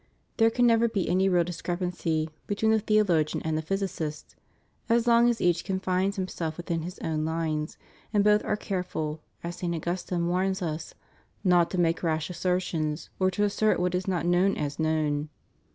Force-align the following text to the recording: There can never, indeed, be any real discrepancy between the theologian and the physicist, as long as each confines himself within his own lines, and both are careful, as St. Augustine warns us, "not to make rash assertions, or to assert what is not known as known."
There 0.37 0.49
can 0.49 0.65
never, 0.65 0.85
indeed, 0.85 0.93
be 1.05 1.09
any 1.09 1.29
real 1.29 1.43
discrepancy 1.43 2.31
between 2.47 2.71
the 2.71 2.79
theologian 2.79 3.43
and 3.45 3.55
the 3.55 3.61
physicist, 3.61 4.35
as 4.89 5.05
long 5.05 5.29
as 5.29 5.39
each 5.39 5.63
confines 5.63 6.15
himself 6.15 6.57
within 6.57 6.81
his 6.81 6.97
own 7.03 7.23
lines, 7.23 7.77
and 8.11 8.23
both 8.23 8.43
are 8.43 8.57
careful, 8.57 9.21
as 9.43 9.57
St. 9.57 9.75
Augustine 9.75 10.27
warns 10.27 10.63
us, 10.63 10.95
"not 11.43 11.69
to 11.69 11.77
make 11.77 12.01
rash 12.01 12.31
assertions, 12.31 13.11
or 13.19 13.29
to 13.29 13.43
assert 13.43 13.79
what 13.79 13.93
is 13.93 14.07
not 14.07 14.25
known 14.25 14.57
as 14.57 14.79
known." 14.79 15.29